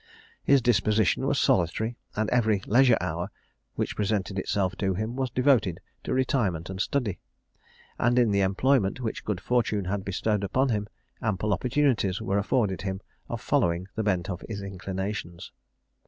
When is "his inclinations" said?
14.49-15.51